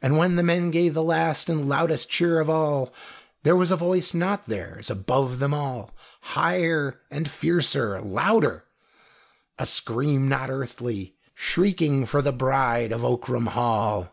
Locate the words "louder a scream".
8.00-10.30